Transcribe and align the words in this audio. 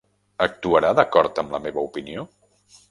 Actuarà 0.45 0.91
d'acord 1.01 1.43
amb 1.43 1.57
la 1.57 1.61
meva 1.69 1.87
opinió? 1.91 2.27